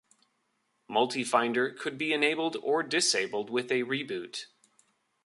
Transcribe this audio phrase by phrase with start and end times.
[0.89, 4.47] MultiFinder could be enabled or disabled, with a reboot.